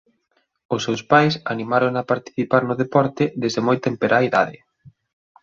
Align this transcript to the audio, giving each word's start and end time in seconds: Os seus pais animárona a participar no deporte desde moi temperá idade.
Os 0.75 0.81
seus 0.85 1.01
pais 1.11 1.33
animárona 1.53 1.99
a 2.01 2.09
participar 2.11 2.63
no 2.65 2.75
deporte 2.83 3.23
desde 3.41 3.61
moi 3.67 3.77
temperá 3.87 4.17
idade. 4.29 4.57